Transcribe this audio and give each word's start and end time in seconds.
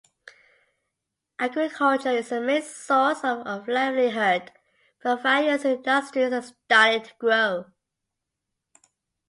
Agriculture 1.37 2.09
is 2.09 2.29
the 2.29 2.41
main 2.41 2.63
source 2.63 3.19
of 3.23 3.67
livelihood 3.67 4.51
but 5.03 5.21
various 5.21 5.63
industries 5.63 6.33
are 6.33 6.41
starting 6.41 7.03
to 7.03 7.13
grow. 7.19 7.65